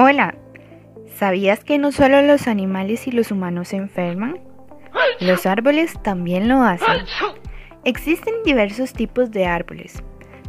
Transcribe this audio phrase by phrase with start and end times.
[0.00, 0.36] Hola,
[1.16, 4.38] ¿sabías que no solo los animales y los humanos se enferman?
[5.18, 7.04] Los árboles también lo hacen.
[7.82, 10.04] Existen diversos tipos de árboles,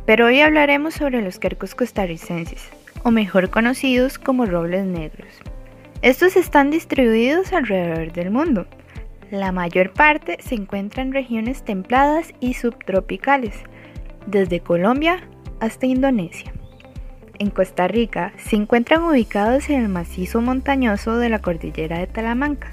[0.06, 2.70] pero hoy hablaremos sobre los quercus costarricenses,
[3.04, 5.34] o mejor conocidos como robles negros.
[6.04, 8.68] Estos están distribuidos alrededor del mundo.
[9.32, 13.56] La mayor parte se encuentra en regiones templadas y subtropicales,
[14.28, 15.28] desde Colombia
[15.60, 16.54] hasta Indonesia
[17.40, 22.72] en Costa Rica se encuentran ubicados en el macizo montañoso de la cordillera de Talamanca.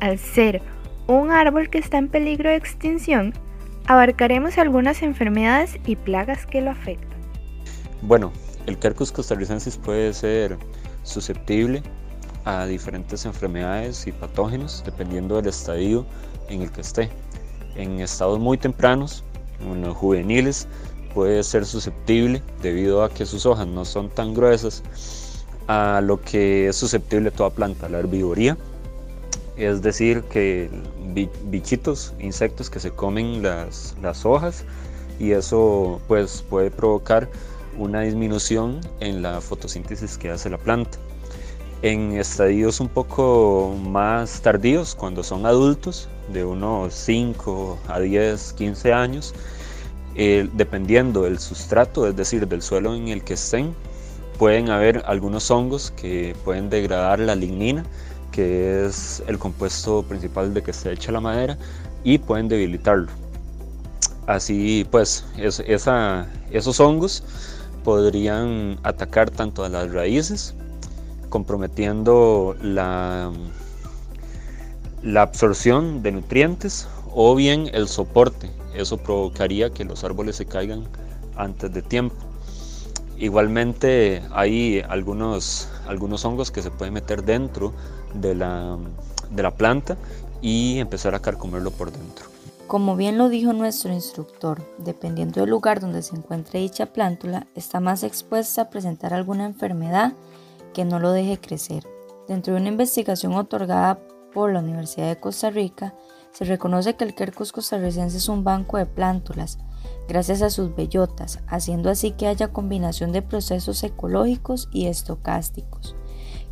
[0.00, 0.60] Al ser
[1.06, 3.32] un árbol que está en peligro de extinción,
[3.86, 7.18] abarcaremos algunas enfermedades y plagas que lo afectan.
[8.02, 8.32] Bueno,
[8.66, 10.58] el Quercus costarricensis puede ser
[11.04, 11.82] susceptible
[12.44, 16.04] a diferentes enfermedades y patógenos dependiendo del estadio
[16.48, 17.08] en el que esté.
[17.76, 19.24] En estados muy tempranos,
[19.60, 20.68] en los juveniles,
[21.14, 24.82] puede ser susceptible debido a que sus hojas no son tan gruesas
[25.66, 28.56] a lo que es susceptible toda planta, la herbivoría,
[29.56, 30.70] es decir, que
[31.50, 34.64] bichitos, insectos que se comen las, las hojas
[35.18, 37.28] y eso pues puede provocar
[37.76, 40.98] una disminución en la fotosíntesis que hace la planta.
[41.82, 48.92] En estadios un poco más tardíos, cuando son adultos, de unos 5 a 10, 15
[48.92, 49.34] años,
[50.18, 53.72] dependiendo del sustrato, es decir, del suelo en el que estén,
[54.36, 57.84] pueden haber algunos hongos que pueden degradar la lignina,
[58.32, 61.56] que es el compuesto principal de que se echa la madera,
[62.02, 63.06] y pueden debilitarlo.
[64.26, 67.22] Así pues, esos hongos
[67.84, 70.52] podrían atacar tanto a las raíces,
[71.28, 73.30] comprometiendo la
[75.14, 78.50] absorción de nutrientes o bien el soporte.
[78.74, 80.86] Eso provocaría que los árboles se caigan
[81.36, 82.16] antes de tiempo.
[83.16, 87.72] Igualmente hay algunos, algunos hongos que se pueden meter dentro
[88.14, 88.78] de la,
[89.30, 89.96] de la planta
[90.40, 92.26] y empezar a carcomerlo por dentro.
[92.68, 97.80] Como bien lo dijo nuestro instructor, dependiendo del lugar donde se encuentre dicha plántula, está
[97.80, 100.12] más expuesta a presentar alguna enfermedad
[100.74, 101.84] que no lo deje crecer.
[102.28, 103.98] Dentro de una investigación otorgada
[104.34, 105.94] por la Universidad de Costa Rica,
[106.38, 109.58] se reconoce que el quercus costarricense es un banco de plántulas,
[110.06, 115.96] gracias a sus bellotas, haciendo así que haya combinación de procesos ecológicos y estocásticos,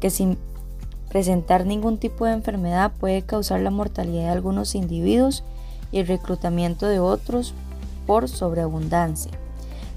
[0.01, 0.39] que sin
[1.09, 5.45] presentar ningún tipo de enfermedad puede causar la mortalidad de algunos individuos
[5.93, 7.55] y el reclutamiento de otros
[8.09, 9.31] por sobreabundancia.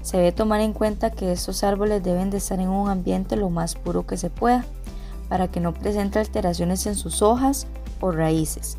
[0.02, 3.50] Se debe tomar en cuenta que estos árboles deben de estar en un ambiente lo
[3.50, 4.64] más puro que se pueda,
[5.28, 7.66] para que no presente alteraciones en sus hojas
[8.00, 8.78] o raíces,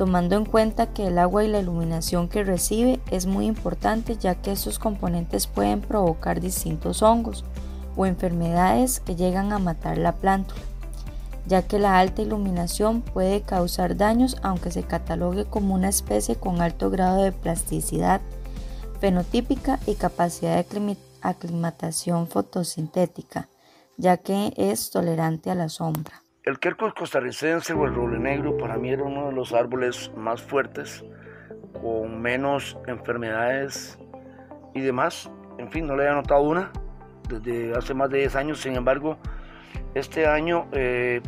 [0.00, 4.34] tomando en cuenta que el agua y la iluminación que recibe es muy importante ya
[4.34, 7.44] que estos componentes pueden provocar distintos hongos
[7.98, 10.62] o enfermedades que llegan a matar la plántula,
[11.44, 16.62] ya que la alta iluminación puede causar daños aunque se catalogue como una especie con
[16.62, 18.22] alto grado de plasticidad
[19.00, 23.50] fenotípica y capacidad de aclimatación fotosintética,
[23.98, 26.22] ya que es tolerante a la sombra.
[26.42, 30.40] El quercus costarricense o el roble negro para mí era uno de los árboles más
[30.40, 31.04] fuertes,
[31.82, 33.98] con menos enfermedades
[34.74, 35.30] y demás.
[35.58, 36.72] En fin, no le había notado una
[37.28, 38.60] desde hace más de 10 años.
[38.62, 39.18] Sin embargo,
[39.94, 41.20] este año eh,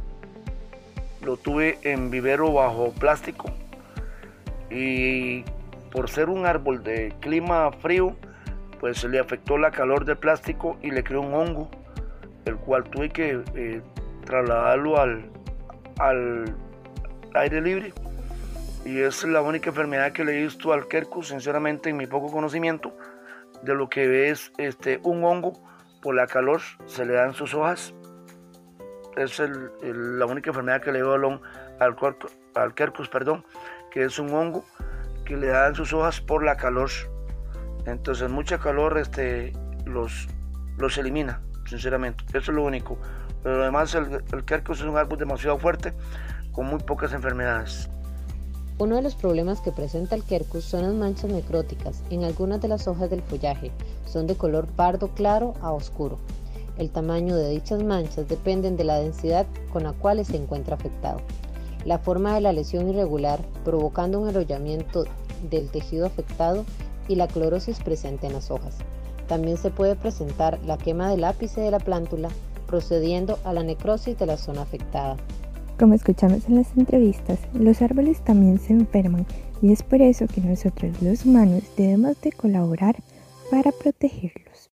[1.22, 3.50] lo tuve en vivero bajo plástico
[4.70, 5.44] y
[5.90, 8.16] por ser un árbol de clima frío,
[8.80, 11.70] pues le afectó la calor del plástico y le creó un hongo,
[12.46, 13.82] el cual tuve que eh,
[14.24, 15.30] trasladarlo al,
[15.98, 16.56] al
[17.34, 17.92] aire libre.
[18.84, 22.32] Y es la única enfermedad que le he visto al quercus, sinceramente, en mi poco
[22.32, 22.96] conocimiento,
[23.62, 25.52] de lo que es este, un hongo
[26.02, 27.94] por la calor, se le dan sus hojas.
[29.16, 29.40] Es
[29.82, 31.40] la única enfermedad que le veo al,
[31.78, 31.96] al,
[32.54, 33.44] al quercus, perdón,
[33.90, 34.64] que es un hongo
[35.24, 36.90] que le dan sus hojas por la calor.
[37.86, 39.52] Entonces, mucha calor este,
[39.86, 40.28] los,
[40.78, 42.24] los elimina, sinceramente.
[42.30, 42.98] Eso es lo único.
[43.42, 45.92] Pero además el, el quercus es un árbol demasiado fuerte
[46.52, 47.88] con muy pocas enfermedades.
[48.78, 52.68] Uno de los problemas que presenta el quercus son las manchas necróticas en algunas de
[52.68, 53.70] las hojas del follaje.
[54.06, 56.18] Son de color pardo claro a oscuro.
[56.78, 61.20] El tamaño de dichas manchas dependen de la densidad con la cual se encuentra afectado.
[61.84, 65.04] La forma de la lesión irregular, provocando un enrollamiento
[65.50, 66.64] del tejido afectado
[67.08, 68.78] y la clorosis presente en las hojas.
[69.28, 72.30] También se puede presentar la quema del ápice de la plántula,
[72.72, 75.18] procediendo a la necrosis de la zona afectada.
[75.78, 79.26] Como escuchamos en las entrevistas, los árboles también se enferman
[79.60, 82.96] y es por eso que nosotros los humanos debemos de colaborar
[83.50, 84.52] para protegerlos.